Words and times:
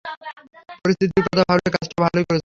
পরিস্থিতির 0.81 1.23
কথা 1.27 1.43
ভাবলে 1.49 1.69
কাজটা 1.75 1.97
ভালই 2.03 2.23
করেছ। 2.23 2.39